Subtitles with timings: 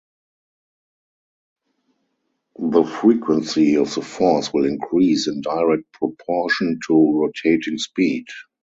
[2.57, 8.25] The frequency of the force will increase in direct proportion to rotating speed.